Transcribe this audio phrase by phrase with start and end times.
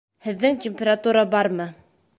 [0.27, 1.71] Һеҙҙең температура бармы?